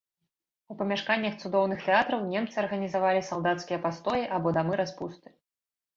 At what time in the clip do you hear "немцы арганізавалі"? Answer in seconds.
2.31-3.21